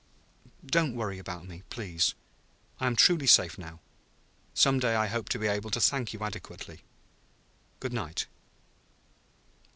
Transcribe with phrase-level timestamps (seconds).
[0.65, 2.15] "Don't worry about me, please.
[2.79, 3.81] I am truly safe now.
[4.55, 6.81] Some day I hope to be able to thank you adequately.
[7.79, 8.25] Good night!"